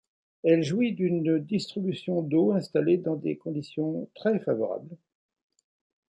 [0.43, 4.97] Elle jouit d’une distribution d’eau installée dans des conditions très favorables.